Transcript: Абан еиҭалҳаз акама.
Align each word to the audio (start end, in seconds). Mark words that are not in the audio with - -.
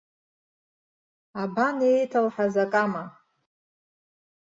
Абан 1.41 1.77
еиҭалҳаз 1.89 2.53
акама. 2.63 3.03